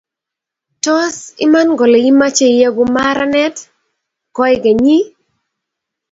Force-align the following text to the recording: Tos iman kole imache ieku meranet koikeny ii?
Tos 0.83 1.15
iman 1.45 1.69
kole 1.79 1.99
imache 2.11 2.45
ieku 2.59 2.83
meranet 2.95 3.55
koikeny 4.35 4.85
ii? 4.97 5.05